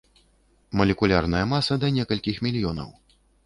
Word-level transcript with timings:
Малекулярная 0.81 1.43
маса 1.53 1.79
да 1.87 1.93
некалькіх 2.01 2.43
мільёнаў. 2.49 2.95